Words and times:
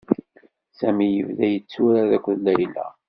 Sami 0.77 1.05
yebda 1.15 1.47
itturar 1.59 2.09
akked 2.17 2.37
Layla. 2.45 2.85